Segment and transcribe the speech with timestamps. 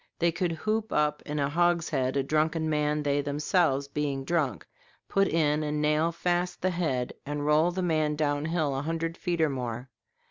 [0.17, 4.65] They could hoop up in a hogshead a drunken man, they themselves being drunk,
[5.07, 9.15] put in and nail fast the head, and roll the man down hill a hundred
[9.15, 9.91] feet or more.